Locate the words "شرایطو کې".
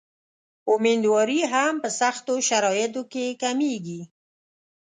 2.49-3.25